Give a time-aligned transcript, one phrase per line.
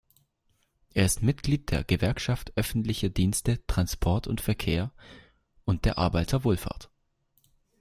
[0.95, 4.91] Er ist Mitglied der Gewerkschaft Öffentliche Dienste, Transport und Verkehr
[5.63, 6.89] und der Arbeiterwohlfahrt.